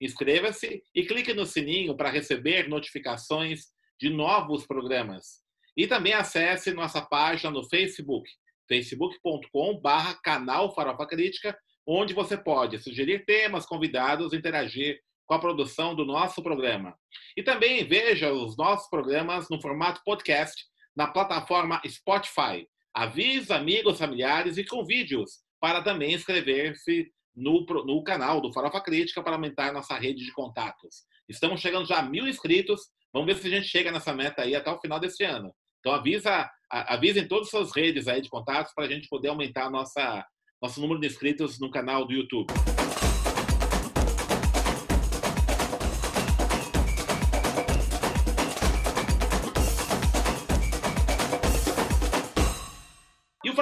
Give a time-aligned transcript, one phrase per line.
[0.00, 3.66] Inscreva-se e clique no sininho para receber notificações
[4.00, 5.40] de novos programas.
[5.76, 8.28] E também acesse nossa página no Facebook,
[8.68, 11.56] facebook.com/barra canal Farofa Crítica,
[11.86, 16.96] onde você pode sugerir temas, convidados, interagir com a produção do nosso programa.
[17.36, 20.64] E também veja os nossos programas no formato podcast
[20.96, 22.66] na plataforma Spotify.
[22.94, 29.22] Avise amigos, familiares e com vídeos para também inscrever-se no, no canal do Farofa Crítica
[29.22, 31.04] para aumentar nossa rede de contatos.
[31.28, 32.80] Estamos chegando já a mil inscritos.
[33.12, 35.52] Vamos ver se a gente chega nessa meta aí até o final desse ano.
[35.80, 39.28] Então avisa, avisa em todas as suas redes aí de contatos para a gente poder
[39.28, 40.24] aumentar nossa,
[40.60, 42.52] nosso número de inscritos no canal do YouTube.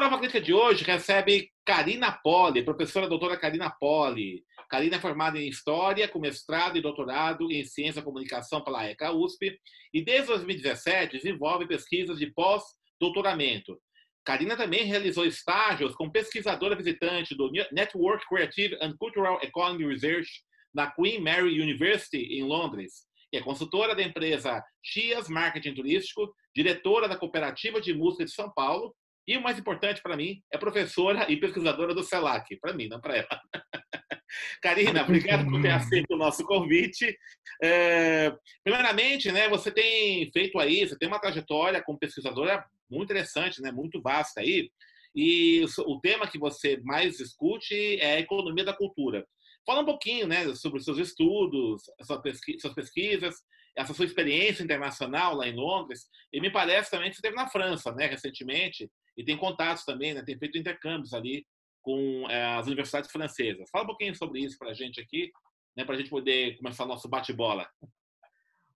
[0.05, 4.45] Farofa Crítica de hoje recebe Karina Poli, professora doutora Karina Poli.
[4.69, 9.13] Karina é formada em História, com mestrado e doutorado em Ciência e Comunicação pela ECA
[9.13, 9.59] USP
[9.95, 13.81] e desde 2017 desenvolve pesquisas de pós-doutoramento.
[14.27, 20.43] Karina também realizou estágios como pesquisadora visitante do Network Creative and Cultural Economy Research
[20.75, 23.07] na Queen Mary University, em Londres.
[23.33, 28.53] E é consultora da empresa Chias Marketing Turístico, diretora da Cooperativa de Música de São
[28.53, 28.95] Paulo
[29.27, 33.01] e o mais importante para mim é professora e pesquisadora do CELAC, para mim, não
[33.01, 33.41] para ela.
[34.63, 37.17] Karina, obrigado por ter aceito o nosso convite.
[37.63, 43.63] É, primeiramente, né, você tem feito aí, você tem uma trajetória como pesquisadora muito interessante,
[43.63, 44.71] né, muito vasta aí.
[45.15, 49.25] E o tema que você mais discute é a economia da cultura.
[49.65, 53.37] Fala um pouquinho né, sobre os seus estudos, suas pesquisas,
[53.77, 56.07] essa sua experiência internacional lá em Londres.
[56.33, 60.15] E me parece também que você esteve na França né, recentemente e tem contatos também,
[60.15, 60.23] né?
[60.23, 61.47] tem feito intercâmbios ali
[61.83, 63.69] com é, as universidades francesas.
[63.71, 65.31] Fala um pouquinho sobre isso para a gente aqui,
[65.77, 65.85] né?
[65.85, 67.69] para a gente poder começar nosso bate-bola.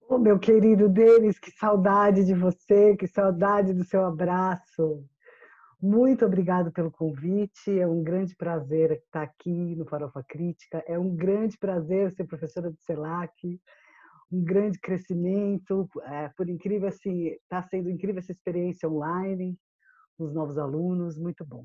[0.09, 5.04] Oh, meu querido Denis, que saudade de você, que saudade do seu abraço.
[5.81, 7.78] Muito obrigado pelo convite.
[7.78, 10.82] É um grande prazer estar aqui no Farofa Crítica.
[10.87, 13.60] É um grande prazer ser professora do CELAC.
[14.32, 15.88] Um grande crescimento.
[16.04, 19.56] É, por incrível assim, está sendo incrível essa experiência online
[20.19, 21.65] os novos alunos, muito bom.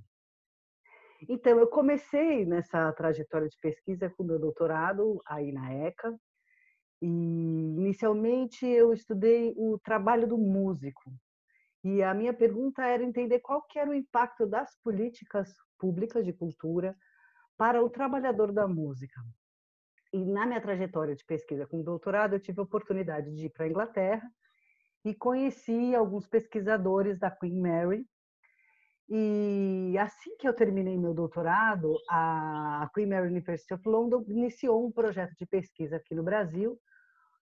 [1.28, 6.14] Então, eu comecei nessa trajetória de pesquisa com meu doutorado aí na ECA,
[7.02, 11.14] e inicialmente eu estudei o trabalho do músico.
[11.84, 16.32] E a minha pergunta era entender qual que era o impacto das políticas públicas de
[16.32, 16.96] cultura
[17.58, 19.22] para o trabalhador da música.
[20.14, 23.66] E na minha trajetória de pesquisa com doutorado, eu tive a oportunidade de ir para
[23.66, 24.32] a Inglaterra
[25.04, 28.08] e conheci alguns pesquisadores da Queen Mary,
[29.10, 34.92] e assim que eu terminei meu doutorado, a Queen Mary University of London iniciou um
[34.92, 36.80] projeto de pesquisa aqui no Brasil,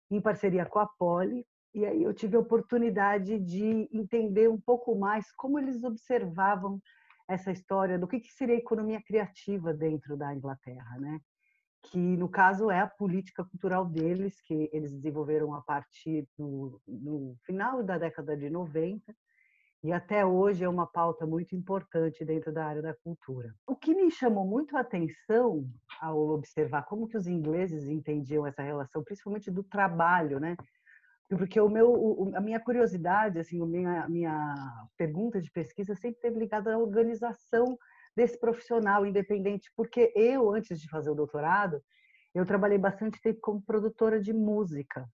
[0.09, 4.95] em parceria com a Poli, e aí eu tive a oportunidade de entender um pouco
[4.95, 6.81] mais como eles observavam
[7.27, 11.19] essa história do que, seria a economia criativa dentro da Inglaterra, né?
[11.83, 17.35] que no caso é a política cultural deles, que eles desenvolveram a partir do, do
[17.43, 19.15] final da década de 90,
[19.83, 23.53] e até hoje é uma pauta muito importante dentro da área da cultura.
[23.65, 25.67] O que me chamou muito a atenção
[25.99, 30.55] ao observar como que os ingleses entendiam essa relação, principalmente do trabalho, né?
[31.29, 34.55] Porque o meu, a minha curiosidade, assim, a minha, minha
[34.97, 37.77] pergunta de pesquisa sempre esteve ligada à organização
[38.15, 41.81] desse profissional independente, porque eu, antes de fazer o doutorado,
[42.35, 45.07] eu trabalhei bastante tempo como produtora de música.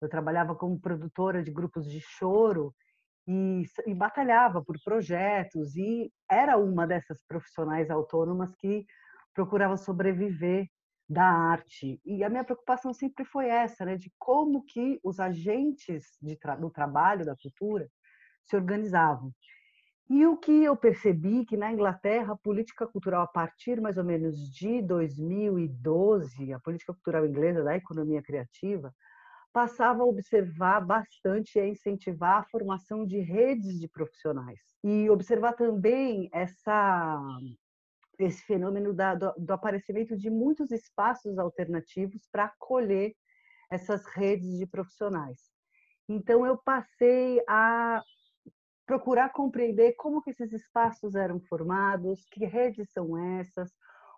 [0.00, 2.74] Eu trabalhava como produtora de grupos de choro
[3.26, 8.84] e, e, batalhava por projetos e era uma dessas profissionais autônomas que
[9.34, 10.68] procurava sobreviver
[11.08, 12.00] da arte.
[12.04, 16.04] E a minha preocupação sempre foi essa, né, de como que os agentes
[16.40, 17.88] tra do trabalho da cultura
[18.44, 19.32] se organizavam.
[20.08, 24.04] E o que eu percebi que na Inglaterra a política cultural a partir mais ou
[24.04, 28.94] menos de 2012, a política cultural inglesa da economia criativa,
[29.54, 34.58] passava a observar bastante e a incentivar a formação de redes de profissionais.
[34.82, 37.22] E observar também essa,
[38.18, 43.14] esse fenômeno da, do, do aparecimento de muitos espaços alternativos para acolher
[43.70, 45.38] essas redes de profissionais.
[46.08, 48.02] Então eu passei a
[48.84, 53.70] procurar compreender como que esses espaços eram formados, que redes são essas,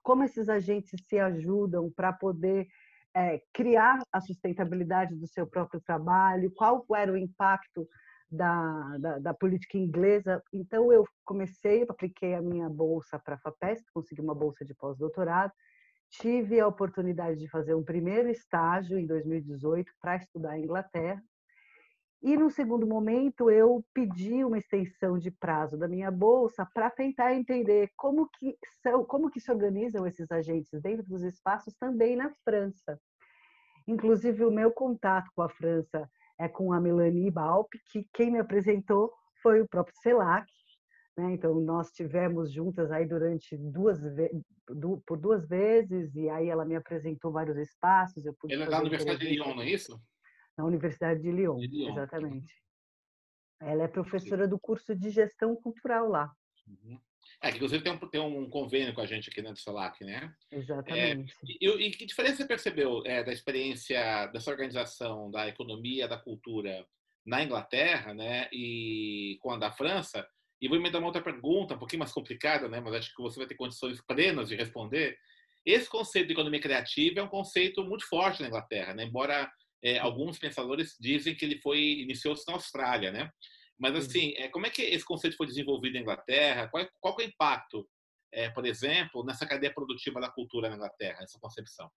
[0.02, 2.66] como esses agentes se ajudam para poder
[3.16, 7.88] é, criar a sustentabilidade do seu próprio trabalho, qual era o impacto
[8.30, 10.42] da, da, da, política inglesa.
[10.52, 15.50] Então, eu comecei, apliquei a minha bolsa para a FAPESP, consegui uma bolsa de pós-doutorado,
[16.10, 21.22] tive a oportunidade de fazer um primeiro estágio em 2018 para estudar a Inglaterra,
[22.22, 27.34] e no segundo momento eu pedi uma extensão de prazo da minha bolsa para tentar
[27.34, 32.32] entender como que são, como que se organizam esses agentes dentro dos espaços também na
[32.44, 32.98] França.
[33.86, 38.38] Inclusive o meu contato com a França é com a Melanie Balp, que quem me
[38.38, 39.12] apresentou
[39.42, 40.46] foi o próprio CELAC.
[41.16, 41.32] Né?
[41.34, 44.00] Então nós tivemos juntas aí durante duas
[45.06, 48.24] por duas vezes e aí ela me apresentou vários espaços.
[48.26, 50.00] Eu pude Ele é da Universidade de Lyon, não é isso?
[50.56, 51.91] Na Universidade de Lyon, de Lyon.
[51.91, 52.55] exatamente.
[53.61, 56.31] Ela é professora do curso de gestão cultural lá.
[56.67, 57.00] Uhum.
[57.43, 60.32] É, que inclusive tem um, tem um convênio com a gente aqui do CELAC, né?
[60.50, 61.32] Exatamente.
[61.32, 66.19] É, e, e, que diferença você percebeu é, da experiência dessa organização da economia, da
[66.19, 66.87] cultura
[67.25, 68.49] na Inglaterra, né?
[68.53, 70.26] E com a da França?
[70.61, 72.81] E vou me dar uma outra pergunta, um pouquinho mais complicada, né?
[72.81, 75.19] Mas acho que você vai ter condições plenas de responder.
[75.64, 79.05] Esse conceito de economia criativa é um conceito muito forte na Inglaterra, né?
[79.05, 79.50] Embora
[79.82, 83.31] é, alguns pensadores dizem que ele foi iniciou-se na Austrália, né?
[83.78, 86.69] Mas assim, é, como é que esse conceito foi desenvolvido na Inglaterra?
[86.69, 87.87] Qual, é, qual é o impacto,
[88.32, 91.90] é, por exemplo, nessa cadeia produtiva da cultura na Inglaterra, essa concepção?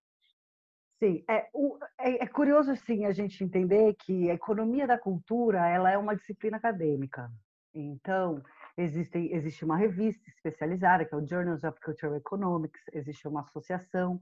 [1.01, 5.65] Sim, é, o, é, é, curioso sim a gente entender que a economia da cultura
[5.65, 7.31] ela é uma disciplina acadêmica.
[7.73, 8.43] Então
[8.77, 14.19] existe existe uma revista especializada que é o Journals of Cultural Economics, existe uma associação,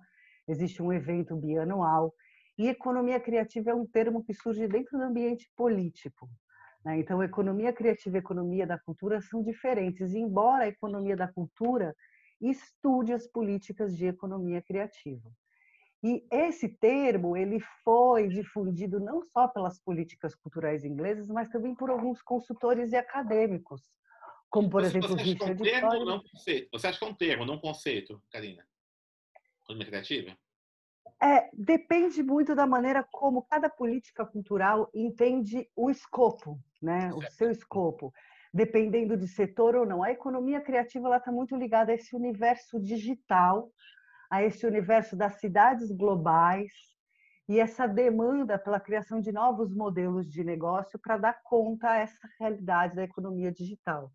[0.48, 2.14] existe um evento bianual
[2.58, 6.30] e economia criativa é um termo que surge dentro do ambiente político.
[6.84, 7.00] Né?
[7.00, 11.96] Então, economia criativa e economia da cultura são diferentes, embora a economia da cultura
[12.42, 15.30] estude as políticas de economia criativa.
[16.04, 21.90] E esse termo ele foi difundido não só pelas políticas culturais inglesas, mas também por
[21.90, 23.82] alguns consultores e acadêmicos,
[24.50, 26.70] como por você, exemplo você Richard é um termo, não conceito.
[26.72, 28.66] Você acha que é um termo, não um conceito, Karina?
[29.64, 30.38] Economia criativa?
[31.22, 37.12] É, depende muito da maneira como cada política cultural entende o escopo, né?
[37.12, 38.14] o seu escopo,
[38.54, 40.04] dependendo de setor ou não.
[40.04, 43.72] A economia criativa está muito ligada a esse universo digital,
[44.30, 46.72] a esse universo das cidades globais
[47.50, 52.30] e essa demanda pela criação de novos modelos de negócio para dar conta a essa
[52.40, 54.12] realidade da economia digital.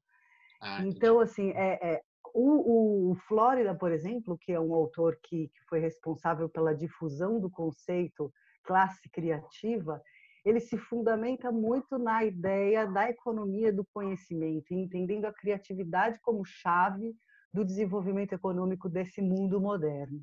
[0.61, 2.03] Ah, então, assim, é, é,
[2.35, 7.41] o, o Flórida, por exemplo, que é um autor que, que foi responsável pela difusão
[7.41, 8.33] do conceito
[8.65, 10.01] classe criativa,
[10.45, 17.15] ele se fundamenta muito na ideia da economia do conhecimento, entendendo a criatividade como chave
[17.53, 20.21] do desenvolvimento econômico desse mundo moderno.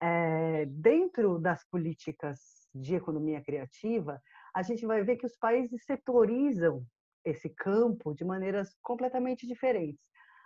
[0.00, 4.20] É, dentro das políticas de economia criativa,
[4.54, 6.84] a gente vai ver que os países setorizam
[7.24, 10.00] esse campo de maneiras completamente diferentes.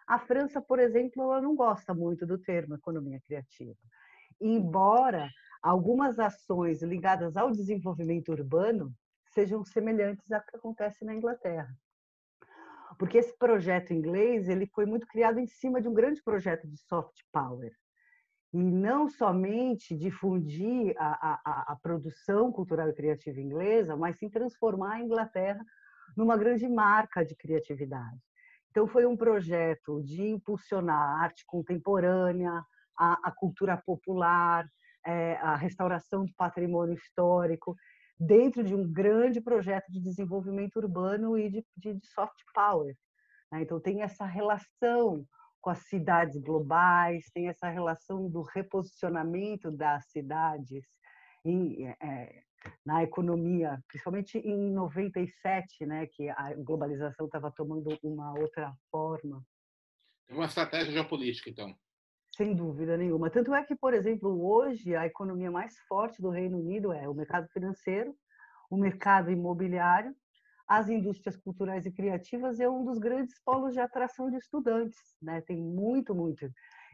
[0.08, 3.76] A França, por exemplo, ela não gosta muito do termo economia criativa.
[4.40, 5.28] Embora
[5.62, 8.90] algumas ações ligadas ao desenvolvimento urbano
[9.34, 11.68] sejam semelhantes ao que acontece na Inglaterra.
[12.98, 16.78] Porque esse projeto inglês ele foi muito criado em cima de um grande projeto de
[16.78, 17.70] soft power.
[18.50, 24.94] E não somente difundir a, a, a produção cultural e criativa inglesa, mas sim transformar
[24.94, 25.62] a Inglaterra
[26.16, 28.27] numa grande marca de criatividade.
[28.78, 32.64] Então, foi um projeto de impulsionar a arte contemporânea,
[32.96, 34.70] a, a cultura popular,
[35.04, 37.74] é, a restauração do patrimônio histórico,
[38.16, 42.94] dentro de um grande projeto de desenvolvimento urbano e de, de, de soft power.
[43.50, 43.62] Né?
[43.62, 45.26] Então, tem essa relação
[45.60, 50.84] com as cidades globais, tem essa relação do reposicionamento das cidades
[51.44, 52.42] em, é,
[52.84, 59.42] na economia, principalmente em 97, né, que a globalização estava tomando uma outra forma.
[60.30, 61.74] Uma estratégia geopolítica, então.
[62.36, 63.30] Sem dúvida nenhuma.
[63.30, 67.14] Tanto é que, por exemplo, hoje a economia mais forte do Reino Unido é o
[67.14, 68.14] mercado financeiro,
[68.70, 70.14] o mercado imobiliário,
[70.68, 74.98] as indústrias culturais e criativas é um dos grandes polos de atração de estudantes.
[75.20, 75.40] Né?
[75.40, 76.48] Tem muito, muito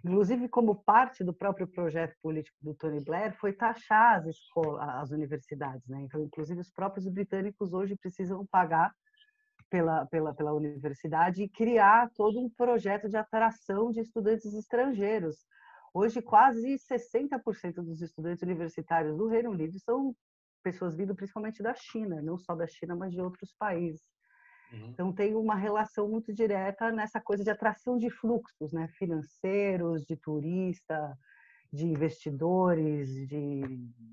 [0.04, 5.10] inclusive como parte do próprio projeto político do Tony Blair, foi taxar as escolas, as
[5.10, 6.02] universidades, né?
[6.02, 8.92] Então, inclusive os próprios britânicos hoje precisam pagar
[9.70, 15.46] pela, pela, pela universidade e criar todo um projeto de atração de estudantes estrangeiros.
[15.94, 20.14] Hoje, quase 60% dos estudantes universitários do Reino Unido são
[20.62, 24.02] pessoas vindo principalmente da China, não só da China, mas de outros países.
[24.74, 24.90] Uhum.
[24.90, 30.16] Então tem uma relação muito direta nessa coisa de atração de fluxos, né, financeiros, de
[30.16, 31.16] turista,
[31.72, 33.62] de investidores, de,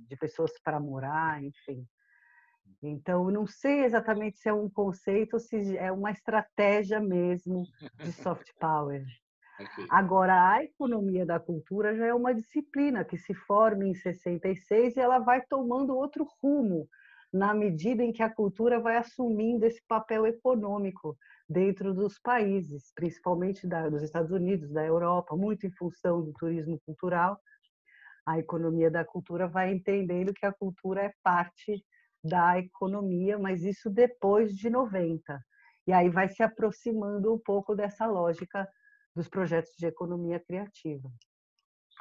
[0.07, 1.85] de pessoas para morar, enfim.
[2.81, 7.67] Então, não sei exatamente se é um conceito ou se é uma estratégia mesmo
[8.03, 9.05] de soft power.
[9.91, 14.99] Agora, a economia da cultura já é uma disciplina que se forma em 66 e
[14.99, 16.87] ela vai tomando outro rumo
[17.31, 23.65] na medida em que a cultura vai assumindo esse papel econômico dentro dos países, principalmente
[23.67, 27.39] da, dos Estados Unidos, da Europa, muito em função do turismo cultural.
[28.25, 31.83] A economia da cultura vai entendendo que a cultura é parte
[32.23, 35.39] da economia, mas isso depois de 90.
[35.87, 38.67] E aí vai se aproximando um pouco dessa lógica
[39.15, 41.09] dos projetos de economia criativa.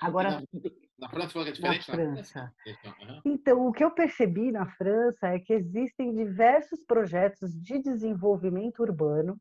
[0.00, 1.88] Agora, na, na França é diferente?
[1.88, 2.54] Na França.
[2.66, 3.20] Uhum.
[3.24, 9.38] Então, o que eu percebi na França é que existem diversos projetos de desenvolvimento urbano,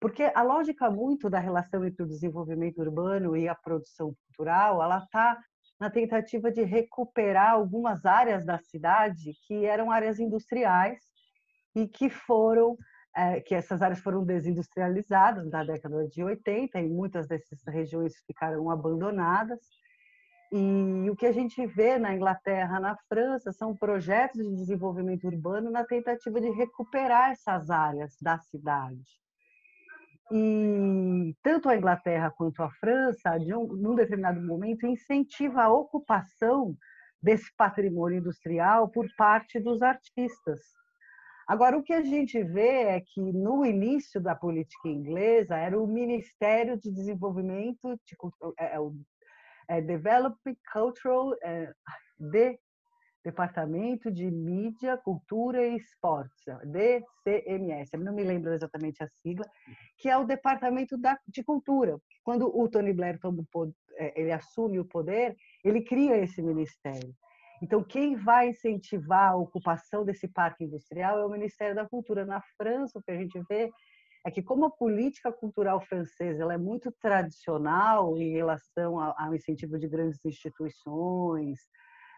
[0.00, 4.98] porque a lógica muito da relação entre o desenvolvimento urbano e a produção cultural, ela
[4.98, 5.38] está
[5.78, 10.98] na tentativa de recuperar algumas áreas da cidade que eram áreas industriais
[11.74, 12.76] e que foram
[13.16, 18.70] é, que essas áreas foram desindustrializadas na década de 80 e muitas dessas regiões ficaram
[18.70, 19.60] abandonadas.
[20.54, 25.70] E o que a gente vê na Inglaterra, na França, são projetos de desenvolvimento urbano
[25.70, 29.02] na tentativa de recuperar essas áreas da cidade.
[30.30, 36.76] E tanto a Inglaterra quanto a França, de um, num determinado momento, incentiva a ocupação
[37.22, 40.60] desse patrimônio industrial por parte dos artistas.
[41.48, 45.86] Agora, o que a gente vê é que no início da política inglesa era o
[45.86, 48.16] Ministério de Desenvolvimento, de,
[48.58, 48.94] é, é, o
[49.72, 51.72] é Development Cultural, é,
[52.18, 52.58] de
[53.24, 59.44] Departamento de Mídia, Cultura e Esportes, DCMS, não me lembro exatamente a sigla,
[59.96, 61.98] que é o Departamento da, de Cultura.
[62.24, 63.44] Quando o Tony Blair toma
[63.96, 67.14] é, ele assume o poder, ele cria esse ministério.
[67.62, 72.26] Então, quem vai incentivar a ocupação desse parque industrial é o Ministério da Cultura.
[72.26, 73.70] Na França, o que a gente vê
[74.24, 79.78] é que como a política cultural francesa ela é muito tradicional em relação ao incentivo
[79.78, 81.58] de grandes instituições,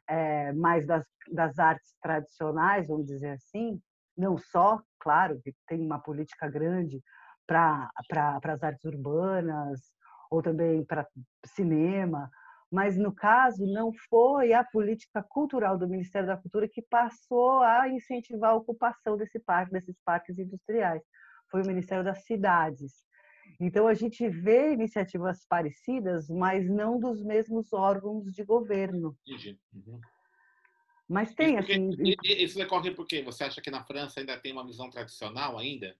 [0.06, 3.80] é, mais das, das artes tradicionais, vamos dizer assim,
[4.16, 7.02] não só, claro, que tem uma política grande
[7.46, 7.90] para
[8.44, 9.80] as artes urbanas
[10.30, 11.08] ou também para
[11.46, 12.30] cinema,
[12.70, 17.88] mas no caso não foi a política cultural do Ministério da Cultura que passou a
[17.88, 21.02] incentivar a ocupação desse parque, desses parques industriais
[21.50, 23.04] foi o Ministério das Cidades.
[23.60, 29.16] Então, a gente vê iniciativas parecidas, mas não dos mesmos órgãos de governo.
[29.72, 30.00] Uhum.
[31.08, 31.90] Mas tem, isso assim...
[32.22, 33.22] Isso decorre por quê?
[33.22, 35.96] Você acha que na França ainda tem uma visão tradicional ainda?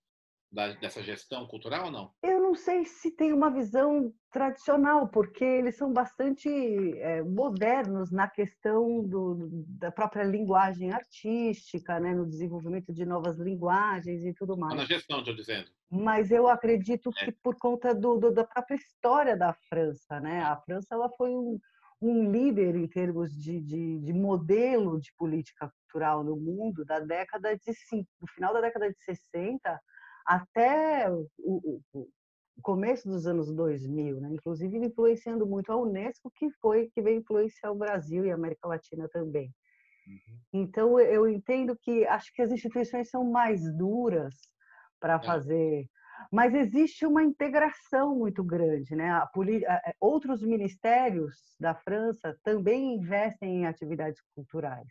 [0.55, 2.13] Da, dessa gestão cultural ou não?
[2.23, 8.29] Eu não sei se tem uma visão tradicional, porque eles são bastante é, modernos na
[8.29, 14.77] questão do, da própria linguagem artística, né, no desenvolvimento de novas linguagens e tudo mais.
[14.77, 15.69] Na gestão, estou dizendo.
[15.91, 17.25] Mas eu acredito é.
[17.25, 20.41] que por conta do, do, da própria história da França, né?
[20.43, 21.59] A França ela foi um,
[22.01, 27.57] um líder em termos de, de, de, modelo de política cultural no mundo da década
[27.57, 27.73] de
[28.21, 29.81] do final da década de 60
[30.27, 32.09] até o, o,
[32.63, 34.29] começo dos anos 2000, né?
[34.33, 38.69] inclusive influenciando muito a Unesco, que foi que veio influenciar o Brasil e a América
[38.69, 39.53] Latina também.
[40.07, 40.39] Uhum.
[40.53, 44.35] Então eu entendo que acho que as instituições são mais duras
[45.01, 45.23] para é.
[45.23, 45.87] fazer,
[46.31, 49.11] mas existe uma integração muito grande, né?
[49.11, 49.29] A,
[49.87, 54.89] é, outros ministérios da França também investem em atividades culturais.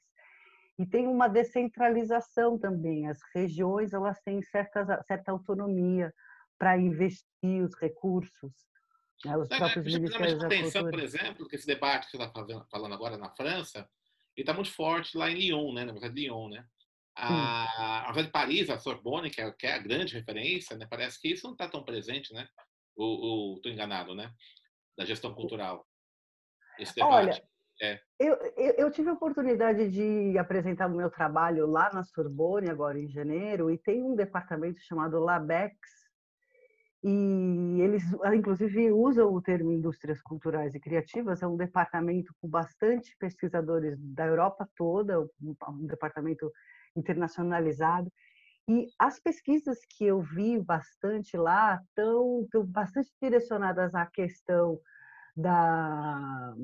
[0.79, 3.07] E tem uma descentralização também.
[3.07, 6.13] As regiões elas têm certa, certa autonomia
[6.57, 8.51] para investir os recursos.
[9.23, 9.37] Né?
[9.37, 10.91] Os é, próprios é, ministérios da atenção, cultura.
[10.91, 13.87] por exemplo, que esse debate que você está falando agora na França,
[14.35, 15.85] ele está muito forte lá em Lyon, né?
[15.85, 16.65] na verdade, Lyon, né?
[17.15, 20.87] A, a de Paris, a Sorbonne, que é, que é, a grande referência, né?
[20.89, 22.47] parece que isso não está tão presente, né?
[22.89, 24.33] Estou enganado, né?
[24.97, 25.87] Da gestão cultural.
[26.79, 27.13] Esse debate.
[27.13, 27.47] Olha,
[27.83, 27.99] é.
[28.17, 32.97] Eu, eu, eu, tive a oportunidade de apresentar o meu trabalho lá na Sorbonne, agora
[32.97, 35.75] em janeiro, e tem um departamento chamado LABEX,
[37.03, 43.13] e eles, inclusive, usam o termo indústrias culturais e criativas, é um departamento com bastante
[43.19, 46.49] pesquisadores da Europa toda, um departamento
[46.95, 48.09] internacionalizado,
[48.69, 54.79] e as pesquisas que eu vi bastante lá estão bastante direcionadas à questão
[55.35, 56.55] da,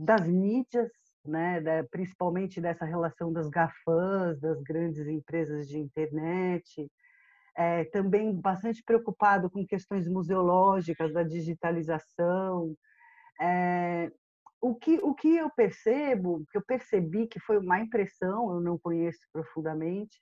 [0.00, 0.90] das mídias,
[1.24, 6.90] né, principalmente dessa relação das GAFAs, das grandes empresas de internet,
[7.54, 12.74] é, também bastante preocupado com questões museológicas, da digitalização.
[13.38, 14.10] É,
[14.58, 18.78] o, que, o que eu percebo, que eu percebi que foi uma impressão, eu não
[18.78, 20.18] conheço profundamente,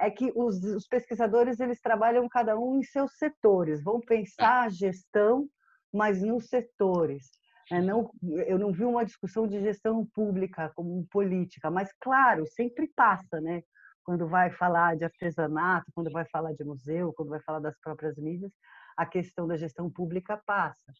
[0.00, 4.68] é que os, os pesquisadores eles trabalham cada um em seus setores, vão pensar a
[4.68, 5.48] gestão,
[5.92, 7.30] mas nos setores.
[7.70, 8.10] É, não,
[8.46, 13.62] eu não vi uma discussão de gestão pública como política, mas claro, sempre passa, né?
[14.04, 18.16] Quando vai falar de artesanato, quando vai falar de museu, quando vai falar das próprias
[18.16, 18.52] mídias,
[18.96, 20.92] a questão da gestão pública passa.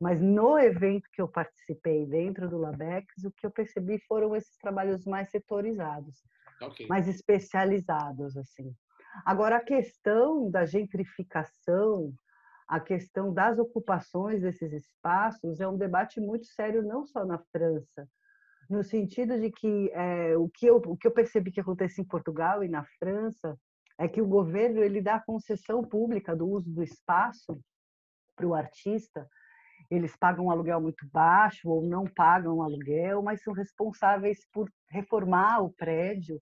[0.00, 4.56] Mas no evento que eu participei dentro do Labex, o que eu percebi foram esses
[4.56, 6.22] trabalhos mais setorizados,
[6.60, 6.86] okay.
[6.86, 8.74] mais especializados assim.
[9.24, 12.12] Agora a questão da gentrificação
[12.66, 18.08] a questão das ocupações desses espaços é um debate muito sério, não só na França,
[18.68, 22.04] no sentido de que é, o, que eu, o que eu percebi que acontece em
[22.04, 23.58] Portugal e na França
[23.98, 27.60] é que o governo ele dá concessão pública do uso do espaço
[28.34, 29.28] para o artista.
[29.90, 35.62] Eles pagam um aluguel muito baixo ou não pagam aluguel, mas são responsáveis por reformar
[35.62, 36.40] o prédio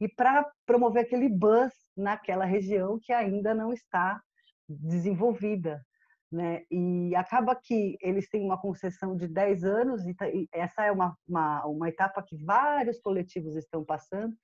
[0.00, 4.20] e para promover aquele buzz naquela região que ainda não está
[4.80, 5.84] desenvolvida.
[6.30, 6.62] Né?
[6.70, 11.66] E acaba que eles têm uma concessão de 10 anos, e essa é uma, uma,
[11.66, 14.34] uma etapa que vários coletivos estão passando,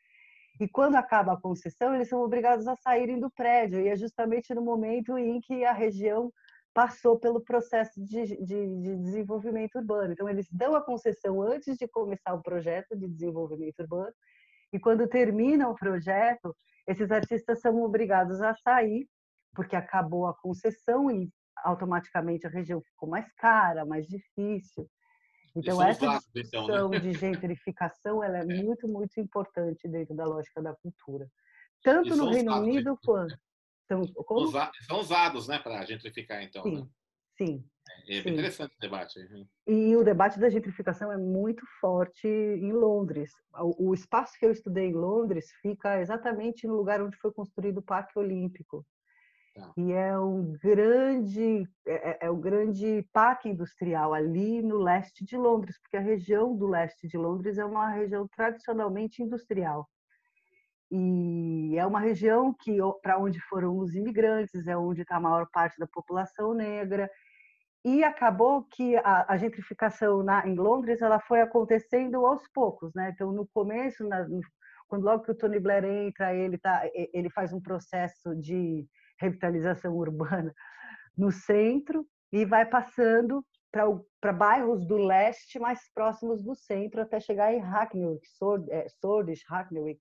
[0.61, 4.53] e quando acaba a concessão, eles são obrigados a saírem do prédio, e é justamente
[4.55, 6.31] no momento em que a região
[6.75, 10.13] passou pelo processo de, de, de, desenvolvimento urbano.
[10.13, 14.13] Então, eles dão a concessão antes de começar o projeto de desenvolvimento urbano,
[14.73, 16.55] e quando termina o projeto,
[16.87, 19.09] esses artistas são obrigados a sair
[19.55, 21.31] porque acabou a concessão e
[21.65, 24.89] automaticamente a região ficou mais cara, mais difícil.
[25.57, 27.01] Então, essa lados, discussão então, né?
[27.01, 31.29] de gentrificação ela é, é, muito, muito importante dentro da lógica da cultura.
[31.83, 32.97] Tanto no Reino usados, Unido né?
[33.05, 33.39] quanto...
[33.89, 34.47] São, como?
[34.87, 36.63] são usados né, para gentrificar, então.
[36.63, 36.87] Sim, né?
[37.39, 37.65] sim.
[38.07, 38.31] É, é sim.
[38.31, 39.19] interessante o debate.
[39.67, 43.33] E o debate da gentrificação é muito forte em Londres.
[43.55, 47.79] O, o espaço que eu estudei em Londres fica exatamente no lugar onde foi construído
[47.79, 48.85] o Parque Olímpico.
[49.55, 49.73] Tá.
[49.77, 55.37] E é um grande é, é, é um grande parque industrial ali no leste de
[55.37, 59.89] Londres, porque a região do leste de Londres é uma região tradicionalmente industrial.
[60.91, 65.47] E é uma região que para onde foram os imigrantes, é onde está a maior
[65.53, 67.11] parte da população negra.
[67.85, 73.11] E acabou que a, a gentrificação na, em Londres ela foi acontecendo aos poucos, né?
[73.15, 74.27] Então no começo, na,
[74.89, 76.83] quando logo que o Tony Blair entra, ele tá,
[77.13, 78.87] ele faz um processo de
[79.21, 80.55] revitalização urbana
[81.17, 87.53] no centro e vai passando para bairros do leste mais próximos do centro até chegar
[87.53, 90.01] em Hackney, Shoreditch, é, Hackney,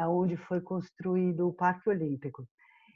[0.00, 2.46] onde foi construído o Parque Olímpico.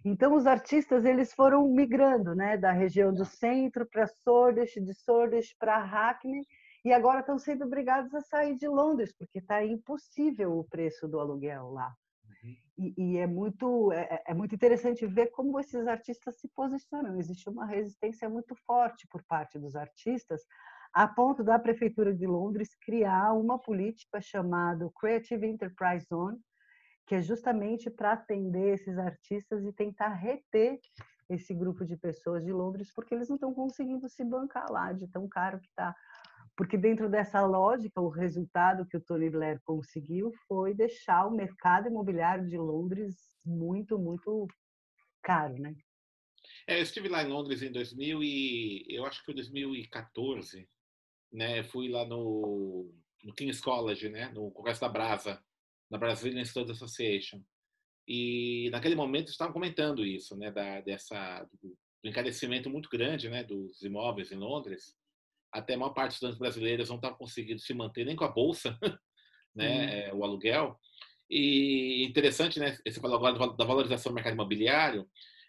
[0.04, 5.52] Então os artistas eles foram migrando, né, da região do centro para Shoreditch, de Shoreditch
[5.58, 6.44] para Hackney
[6.84, 11.20] e agora estão sendo obrigados a sair de Londres porque está impossível o preço do
[11.20, 11.94] aluguel lá.
[12.78, 17.18] E, e, é muito é, é, é, muito interessante ver como esses artistas se posicionam.
[17.18, 20.42] Existe uma resistência muito forte por parte dos artistas,
[20.92, 26.38] a ponto da prefeitura de Londres criar uma política chamada Creative Enterprise Zone,
[27.06, 30.78] que é justamente para atender esses artistas e tentar reter
[31.28, 35.08] esse grupo de pessoas de Londres, porque eles não estão conseguindo se bancar lá de
[35.08, 35.94] tão caro que está
[36.56, 41.88] porque dentro dessa lógica, o resultado que o Tony Blair conseguiu foi deixar o mercado
[41.88, 44.46] imobiliário de Londres muito, muito
[45.22, 45.74] caro, né?
[46.66, 50.68] É, eu estive lá em Londres em 2000 e eu acho que foi 2014,
[51.32, 51.62] né?
[51.64, 52.92] Fui lá no,
[53.24, 54.28] no King's College, né?
[54.28, 55.42] No Congresso da Brasa,
[55.90, 57.42] na Brazilian Studies Association.
[58.06, 60.50] E naquele momento estavam comentando isso, né?
[60.50, 63.42] Da, dessa do, do encarecimento muito grande, né?
[63.42, 65.00] Dos imóveis em Londres
[65.52, 68.32] até a maior parte dos estudantes brasileiros não estava conseguindo se manter nem com a
[68.32, 68.78] bolsa,
[69.54, 70.78] né, é, o aluguel.
[71.28, 75.06] E interessante, né, você falou agora da valorização do mercado imobiliário,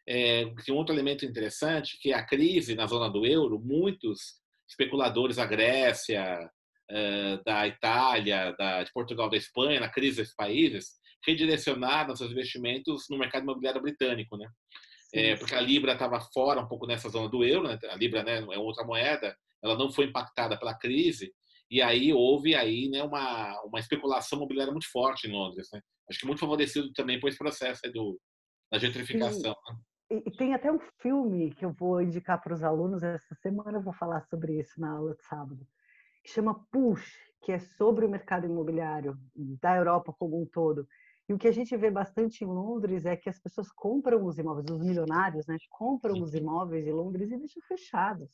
[0.08, 4.42] é, tem um outro elemento interessante, que é a crise na zona do euro, muitos
[4.68, 6.50] especuladores da Grécia,
[6.90, 10.92] é, da Itália, da, de Portugal, da Espanha, na crise desses países,
[11.26, 14.48] redirecionaram seus investimentos no mercado imobiliário britânico, né?
[15.14, 17.78] É, porque a Libra estava fora um pouco nessa zona do euro, né?
[17.90, 21.34] a Libra né, é outra moeda, ela não foi impactada pela crise
[21.74, 25.70] e aí houve aí né, uma, uma especulação imobiliária muito forte em Londres.
[25.74, 25.82] Né?
[26.10, 28.20] Acho que muito favorecido também por esse processo do,
[28.72, 29.56] da gentrificação.
[29.70, 29.78] Né?
[30.12, 33.80] E, e tem até um filme que eu vou indicar para os alunos essa semana,
[33.80, 35.66] eu vou falar sobre isso na aula de sábado,
[36.24, 40.88] que chama Push, que é sobre o mercado imobiliário da Europa como um todo.
[41.28, 44.38] E o que a gente vê bastante em Londres é que as pessoas compram os
[44.38, 48.30] imóveis, os milionários, né, compram os imóveis de Londres e deixam fechados.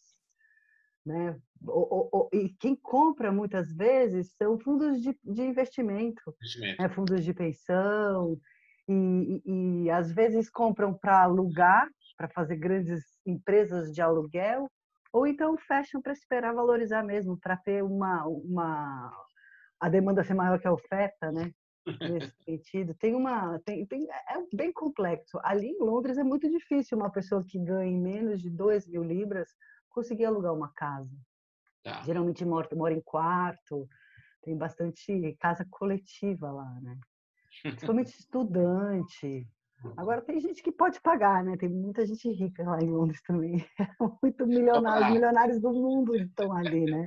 [1.06, 1.40] Né?
[1.66, 6.82] O, o, o, e quem compra muitas vezes são fundos de, de investimento, investimento.
[6.82, 6.90] Né?
[6.90, 8.40] fundos de pensão,
[8.88, 14.70] e, e, e às vezes compram para alugar, para fazer grandes empresas de aluguel,
[15.14, 19.12] ou então fecham para esperar valorizar mesmo, para ter uma, uma
[19.80, 21.52] a demanda ser maior que a oferta, né?
[22.02, 25.40] Nesse sentido, tem uma, tem, tem, é bem complexo.
[25.44, 29.50] Ali em Londres é muito difícil uma pessoa que ganhe menos de 2 mil libras
[29.90, 31.16] conseguir alugar uma casa.
[31.84, 32.02] Tá.
[32.04, 33.88] Geralmente mora, mora em quarto,
[34.42, 36.98] tem bastante casa coletiva lá, né?
[37.64, 39.48] Principalmente estudante.
[39.96, 41.56] Agora tem gente que pode pagar, né?
[41.56, 43.66] Tem muita gente rica lá em Londres também.
[44.22, 47.06] Muito milionários, milionários do mundo estão ali, né?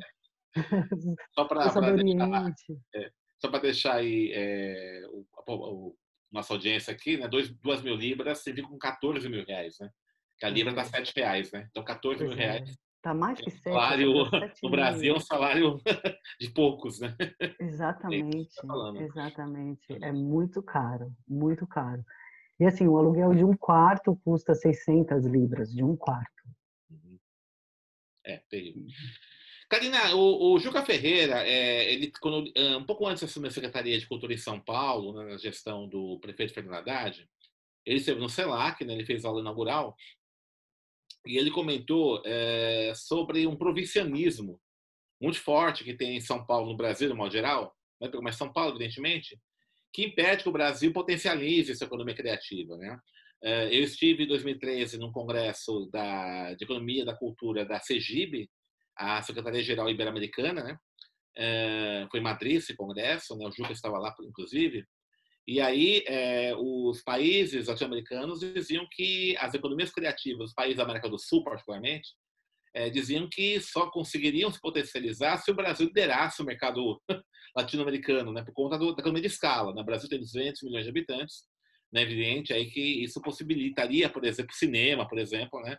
[1.35, 2.55] Só para deixar,
[2.95, 5.97] é, só deixar aí é, o, o,
[6.31, 7.29] nossa audiência aqui, né?
[7.29, 9.90] 2 mil libras, você fica com 14 mil reais, né?
[10.42, 11.68] Que a libra dá 7 reais, né?
[11.70, 12.44] Então 14 pois mil é.
[12.44, 13.62] reais Tá mais que sete.
[13.62, 14.12] Salário
[14.62, 15.81] no Brasil é um salário
[16.40, 17.16] de poucos, né?
[17.61, 19.98] Exatamente, tá exatamente.
[20.00, 22.05] É muito caro, muito caro.
[22.61, 26.42] E assim, o aluguel de um quarto custa 600 libras, de um quarto.
[26.90, 27.18] Uhum.
[28.24, 28.83] É, terrível.
[28.83, 28.88] Uhum.
[29.68, 33.98] Karina, o, o Juca Ferreira, é, ele, quando, um pouco antes de assumir a Secretaria
[33.98, 37.28] de Cultura em São Paulo, né, na gestão do prefeito Fernando Haddad,
[37.85, 39.96] ele esteve no CELAC, né, ele fez aula inaugural,
[41.26, 44.61] e ele comentou é, sobre um provincianismo
[45.20, 48.52] muito forte que tem em São Paulo, no Brasil, no modo geral, né, mas São
[48.52, 49.38] Paulo, evidentemente,
[49.92, 52.76] que impede que o Brasil potencialize sua economia criativa.
[52.76, 52.98] Né?
[53.42, 58.50] É, eu estive em 2013 num congresso da, de Economia da Cultura da CEGIB,
[58.96, 60.78] a Secretaria-Geral Ibero-Americana, né?
[61.35, 63.46] É, foi em Madrid esse congresso, né?
[63.46, 64.87] o Juca estava lá, inclusive,
[65.46, 71.09] e aí, é, os países latino-americanos diziam que as economias criativas, os países da América
[71.09, 72.11] do Sul, particularmente,
[72.74, 77.00] é, diziam que só conseguiriam se potencializar se o Brasil liderasse o mercado
[77.57, 79.74] latino-americano, né, por conta do, da economia de escala.
[79.74, 79.83] Né?
[79.83, 81.42] O Brasil tem 200 milhões de habitantes,
[81.92, 85.76] né, evidente aí que isso possibilitaria, por exemplo, cinema, por exemplo, né,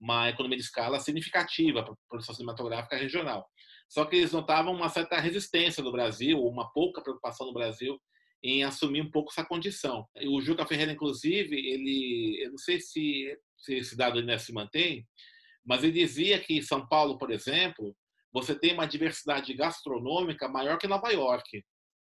[0.00, 3.46] uma economia de escala significativa para a produção cinematográfica regional.
[3.88, 8.00] Só que eles notavam uma certa resistência do Brasil, uma pouca preocupação do Brasil
[8.42, 10.06] em assumir um pouco essa condição.
[10.26, 15.06] O Juca Ferreira, inclusive, ele, eu não sei se, se esse dado ainda se mantém,
[15.64, 17.96] mas ele dizia que em São Paulo, por exemplo,
[18.32, 21.62] você tem uma diversidade gastronômica maior que Nova York.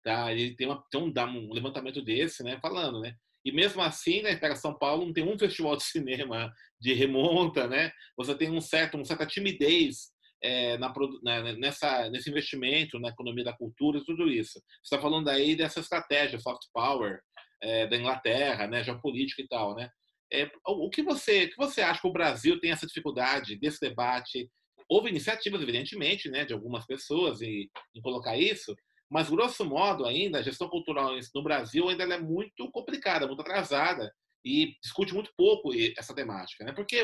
[0.04, 0.32] Tá?
[0.32, 3.16] Ele tem, uma, tem um, um, levantamento desse, né, falando, né?
[3.44, 7.68] E mesmo assim, né, pega São Paulo, não tem um festival de cinema de remonta,
[7.68, 7.92] né?
[8.16, 10.11] Você tem um certo, uma certa timidez
[10.44, 14.54] é, na, né, nessa, nesse investimento na economia da cultura e tudo isso.
[14.84, 17.20] Você está falando aí dessa estratégia soft power
[17.62, 19.90] é, da Inglaterra, né, geopolítica e tal, né?
[20.34, 23.80] É, o que você, o que você acha que o Brasil tem essa dificuldade desse
[23.82, 24.50] debate?
[24.88, 28.74] Houve iniciativas, evidentemente, né, de algumas pessoas em, em colocar isso,
[29.10, 34.10] mas grosso modo ainda a gestão cultural no Brasil ainda é muito complicada, muito atrasada
[34.44, 36.72] e discute muito pouco essa temática, né?
[36.72, 37.04] Porque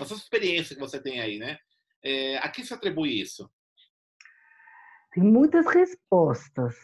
[0.00, 1.56] a sua experiência que você tem aí, né?
[2.02, 3.50] É, a que se atribui isso?
[5.12, 6.76] Tem muitas respostas.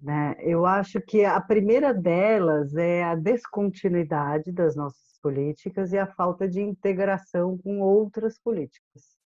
[0.00, 0.34] Né?
[0.40, 6.48] Eu acho que a primeira delas é a descontinuidade das nossas políticas e a falta
[6.48, 9.16] de integração com outras políticas.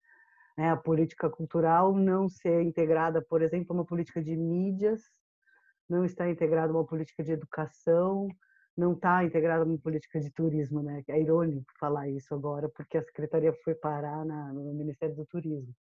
[0.56, 0.70] Né?
[0.70, 5.02] A política cultural não ser integrada, por exemplo, uma política de mídias,
[5.88, 8.28] não está integrada uma política de educação,
[8.76, 11.02] não está integrada uma política de turismo, né?
[11.08, 15.74] É irônico falar isso agora, porque a secretaria foi parar na, no Ministério do Turismo.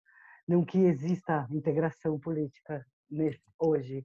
[0.48, 4.04] Não que exista integração política nesse, hoje,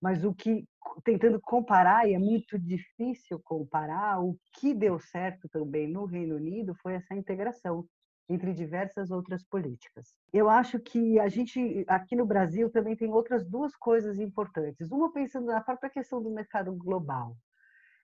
[0.00, 0.66] mas o que
[1.04, 6.74] tentando comparar e é muito difícil comparar o que deu certo também no Reino Unido
[6.74, 7.86] foi essa integração
[8.28, 10.14] entre diversas outras políticas.
[10.32, 14.90] Eu acho que a gente aqui no Brasil também tem outras duas coisas importantes.
[14.90, 17.36] Uma pensando na própria questão do mercado global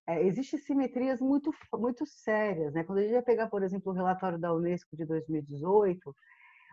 [0.09, 2.73] é, existem simetrias muito, muito sérias.
[2.73, 2.83] Né?
[2.83, 6.17] Quando a gente vai pegar, por exemplo, o relatório da Unesco de 2018,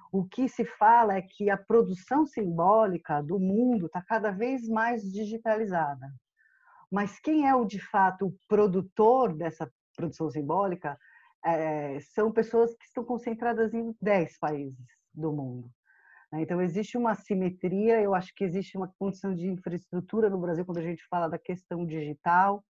[0.09, 5.03] o que se fala é que a produção simbólica do mundo está cada vez mais
[5.03, 6.09] digitalizada.
[6.89, 10.97] Mas quem é o de fato o produtor dessa produção simbólica
[11.43, 15.69] é, são pessoas que estão concentradas em 10 países do mundo.
[16.31, 16.41] Né?
[16.41, 20.77] Então, existe uma simetria, eu acho que existe uma condição de infraestrutura no Brasil quando
[20.77, 22.63] a gente fala da questão digital,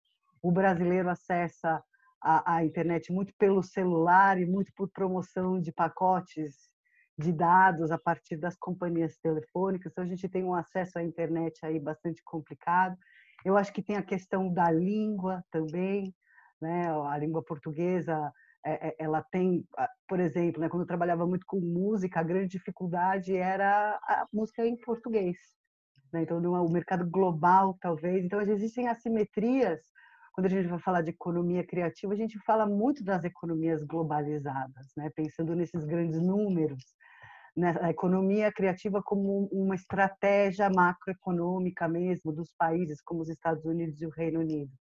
[0.42, 1.82] o brasileiro acessa
[2.20, 6.70] a, a, internet muito pelo celular e muito por promoção de pacotes
[7.18, 11.64] de dados a partir das companhias telefônicas, então a gente tem um acesso à internet
[11.64, 12.96] aí bastante complicado.
[13.44, 16.14] Eu acho que tem a questão da língua também,
[16.60, 16.88] né?
[17.08, 18.32] A língua portuguesa,
[18.64, 19.66] é, é, ela tem,
[20.08, 24.64] por exemplo, né, quando eu trabalhava muito com música, a grande dificuldade era a música
[24.64, 25.36] em português.
[26.12, 26.22] Né?
[26.22, 28.24] Então, no mercado global, talvez.
[28.24, 29.80] Então, existem assimetrias.
[30.32, 34.86] Quando a gente vai falar de economia criativa, a gente fala muito das economias globalizadas,
[34.96, 35.10] né?
[35.14, 36.82] pensando nesses grandes números.
[37.56, 37.74] Né?
[37.82, 44.06] A economia criativa como uma estratégia macroeconômica mesmo dos países como os Estados Unidos e
[44.06, 44.72] o Reino Unido.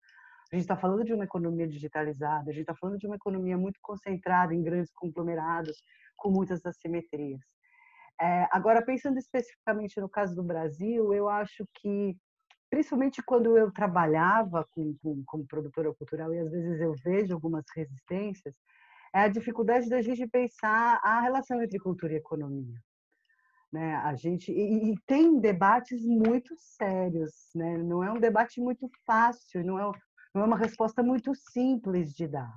[0.52, 3.58] A gente está falando de uma economia digitalizada, a gente está falando de uma economia
[3.58, 5.82] muito concentrada em grandes conglomerados,
[6.18, 7.40] com muitas assimetrias.
[8.22, 12.16] É, agora, pensando especificamente no caso do Brasil, eu acho que,
[12.72, 17.66] principalmente quando eu trabalhava com, com, como produtora cultural, e às vezes eu vejo algumas
[17.76, 18.56] resistências,
[19.14, 22.80] é a dificuldade da gente pensar a relação entre cultura e economia.
[23.74, 23.96] Né?
[23.96, 27.78] A gente e, e, tem debates muito sérios, né?
[27.78, 29.92] Não é um debate muito fácil, não é
[30.34, 32.54] não é uma resposta muito simples de dar.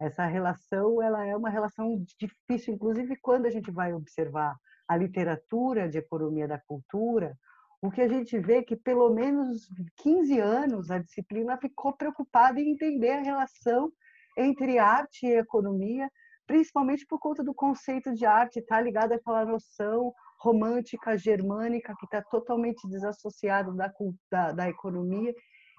[0.00, 5.88] Essa relação, ela é uma relação difícil, inclusive quando a gente vai observar a literatura
[5.88, 7.36] de economia da cultura,
[7.80, 12.60] o que a gente vê é que pelo menos 15 anos a disciplina ficou preocupada
[12.60, 13.92] em entender a relação
[14.36, 16.10] entre arte e economia,
[16.46, 22.04] principalmente por conta do conceito de arte estar tá ligado àquela noção romântica germânica que
[22.04, 23.92] está totalmente desassociada da,
[24.30, 25.34] da, da economia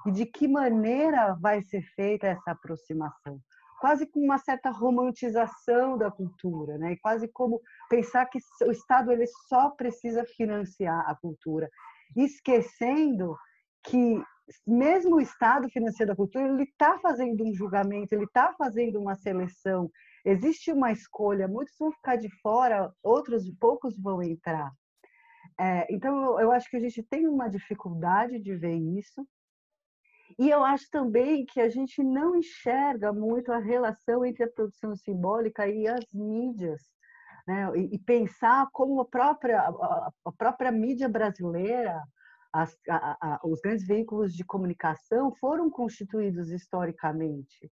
[0.06, 3.40] e de que maneira vai ser feita essa aproximação.
[3.80, 6.98] Quase com uma certa romantização da cultura, né?
[7.02, 11.70] Quase como pensar que o Estado ele só precisa financiar a cultura,
[12.16, 13.36] esquecendo
[13.84, 14.22] que
[14.66, 19.16] mesmo o Estado financiando a cultura, ele está fazendo um julgamento, ele está fazendo uma
[19.16, 19.90] seleção.
[20.26, 24.72] Existe uma escolha, muitos vão ficar de fora, outros poucos vão entrar.
[25.60, 29.28] É, então, eu acho que a gente tem uma dificuldade de ver isso.
[30.40, 34.96] E eu acho também que a gente não enxerga muito a relação entre a produção
[34.96, 36.82] simbólica e as mídias.
[37.46, 37.70] Né?
[37.76, 42.02] E, e pensar como a própria, a, a própria mídia brasileira,
[42.54, 47.70] as, a, a, os grandes veículos de comunicação foram constituídos historicamente.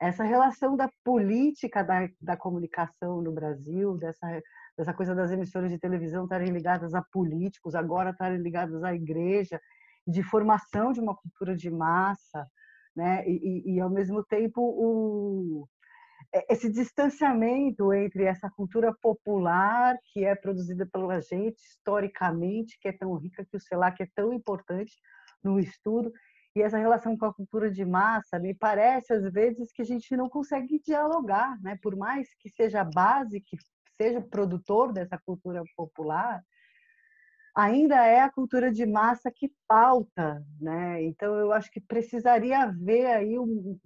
[0.00, 4.40] Essa relação da política da, da comunicação no Brasil, dessa,
[4.78, 9.60] dessa coisa das emissoras de televisão estarem ligadas a políticos, agora estarem ligadas à igreja,
[10.06, 12.46] de formação de uma cultura de massa,
[12.94, 13.26] né?
[13.26, 15.68] E, e, e ao mesmo tempo o
[16.48, 23.14] esse distanciamento entre essa cultura popular que é produzida pela gente historicamente, que é tão
[23.14, 24.92] rica, que o CELAC é tão importante
[25.42, 26.12] no estudo,
[26.56, 30.16] e essa relação com a cultura de massa, me parece às vezes que a gente
[30.16, 31.76] não consegue dialogar, né?
[31.82, 33.56] Por mais que seja a base, que
[33.96, 36.42] seja o produtor dessa cultura popular,
[37.54, 41.02] ainda é a cultura de massa que pauta, né?
[41.04, 43.78] Então eu acho que precisaria haver aí um,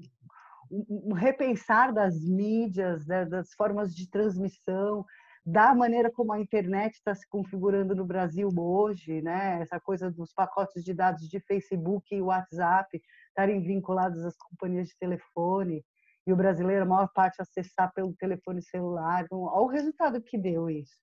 [0.70, 3.24] um, um repensar das mídias, né?
[3.26, 5.04] das formas de transmissão,
[5.44, 9.62] da maneira como a internet está se configurando no Brasil hoje, né?
[9.62, 14.98] Essa coisa dos pacotes de dados de Facebook e WhatsApp estarem vinculados às companhias de
[14.98, 15.85] telefone
[16.26, 19.26] e o brasileiro, a maior parte, acessar pelo telefone celular.
[19.31, 20.98] Olha o resultado que deu isso.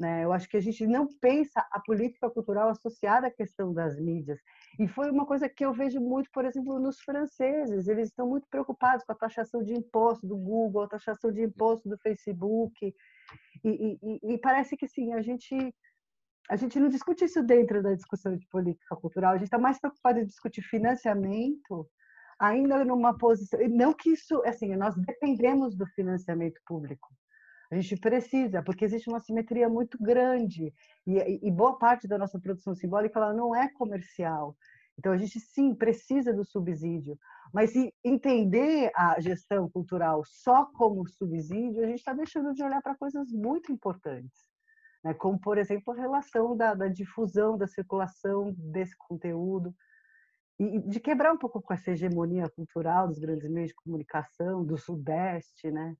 [0.00, 0.24] Né?
[0.24, 4.40] Eu acho que a gente não pensa a política cultural associada à questão das mídias.
[4.78, 7.86] E foi uma coisa que eu vejo muito, por exemplo, nos franceses.
[7.86, 11.86] Eles estão muito preocupados com a taxação de imposto do Google, a taxação de imposto
[11.86, 12.94] do Facebook.
[13.62, 15.54] E, e, e parece que sim, a gente
[16.48, 19.32] a gente não discute isso dentro da discussão de política cultural.
[19.32, 21.86] A gente está mais preocupado em discutir financiamento,
[22.40, 23.60] ainda numa posição.
[23.68, 27.08] Não que isso, assim, nós dependemos do financiamento público.
[27.70, 30.74] A gente precisa, porque existe uma simetria muito grande
[31.06, 34.56] e, e boa parte da nossa produção simbólica ela não é comercial.
[34.98, 37.18] Então a gente sim precisa do subsídio,
[37.54, 42.82] mas se entender a gestão cultural só como subsídio, a gente está deixando de olhar
[42.82, 44.46] para coisas muito importantes,
[45.04, 45.14] né?
[45.14, 49.74] como por exemplo a relação da, da difusão, da circulação desse conteúdo
[50.58, 54.76] e de quebrar um pouco com essa hegemonia cultural dos grandes meios de comunicação do
[54.76, 55.96] Sudeste, né?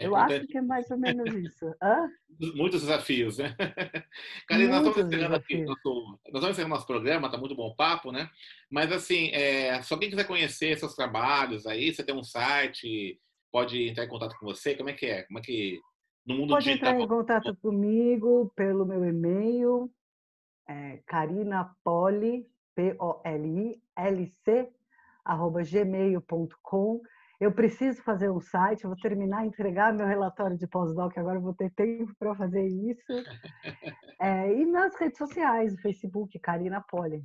[0.00, 1.66] É eu acho que é mais ou menos isso.
[1.82, 2.08] Hã?
[2.54, 3.54] Muitos desafios, né?
[4.48, 7.76] Karina, nós estamos encerrando aqui nosso, nós vamos encerrar nosso programa, está muito bom o
[7.76, 8.30] papo, né?
[8.70, 13.20] Mas assim, é, se alguém quiser conhecer seus trabalhos aí, você tem um site,
[13.52, 15.24] pode entrar em contato com você, como é que é?
[15.24, 15.78] Como é que
[16.24, 16.92] no mundo pode digital?
[16.92, 19.92] Pode entrar em contato comigo pelo meu e-mail,
[20.66, 24.72] é, carinapoli, P-O-L-I-L-C,
[25.22, 27.02] arroba gmail.com
[27.40, 31.70] Eu preciso fazer um site, vou terminar, entregar meu relatório de pós-doc, agora vou ter
[31.70, 33.04] tempo para fazer isso.
[34.22, 37.24] É, e nas redes sociais, no Facebook, Karina Poli.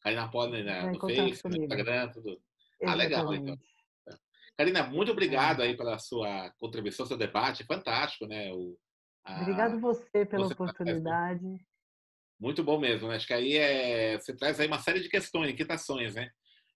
[0.00, 0.92] Karina Poli, né?
[0.92, 2.40] no Facebook, no Instagram, tudo.
[2.86, 3.58] Ah, legal, então.
[4.56, 8.52] Karina, muito obrigado aí pela sua contribuição, seu debate, fantástico, né?
[8.52, 8.78] O,
[9.24, 9.42] a...
[9.42, 11.58] Obrigado você pela você oportunidade.
[12.38, 13.16] Muito bom mesmo, né?
[13.16, 14.16] Acho que aí é...
[14.16, 16.30] você traz aí uma série de questões, inquietações, né?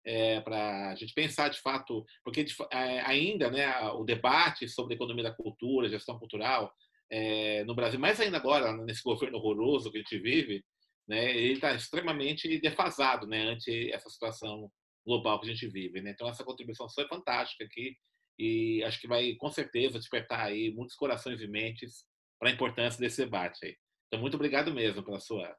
[0.05, 4.95] É, para a gente pensar de fato, porque de, é, ainda né, o debate sobre
[4.95, 6.73] economia da cultura, gestão cultural,
[7.09, 10.65] é, no Brasil, mais ainda agora, nesse governo horroroso que a gente vive,
[11.07, 14.71] né, ele está extremamente defasado né, ante essa situação
[15.05, 16.01] global que a gente vive.
[16.01, 16.11] Né?
[16.11, 17.97] Então, essa contribuição foi fantástica aqui
[18.39, 22.05] e acho que vai, com certeza, despertar aí muitos corações e mentes
[22.39, 23.65] para a importância desse debate.
[23.65, 23.77] Aí.
[24.09, 25.55] Então, muito obrigado mesmo pela sua.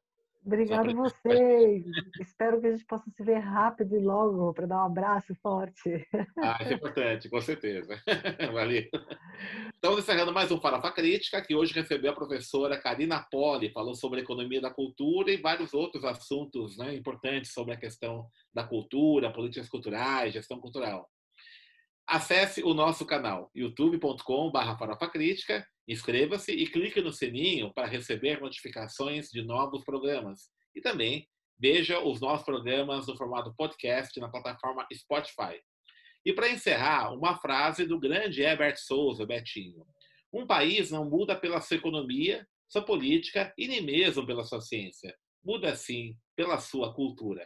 [0.46, 1.86] Obrigado a vocês.
[2.20, 6.06] Espero que a gente possa se ver rápido e logo para dar um abraço forte.
[6.38, 7.98] Ah, isso é importante, com certeza.
[8.52, 8.84] Valeu.
[9.74, 14.20] Estamos encerrando mais um Farofa Crítica, que hoje recebeu a professora Karina Poli, falou sobre
[14.20, 19.32] a economia da cultura e vários outros assuntos né, importantes sobre a questão da cultura,
[19.32, 21.10] políticas culturais, gestão cultural.
[22.06, 29.42] Acesse o nosso canal youtube.com.br farofacrítica, inscreva-se e clique no sininho para receber notificações de
[29.42, 30.50] novos programas.
[30.76, 31.28] E também
[31.60, 35.60] veja os nossos programas no formato podcast na plataforma Spotify.
[36.26, 39.86] E para encerrar, uma frase do grande Herbert Souza, Betinho.
[40.32, 45.14] Um país não muda pela sua economia, sua política e nem mesmo pela sua ciência.
[45.44, 47.46] Muda sim pela sua cultura.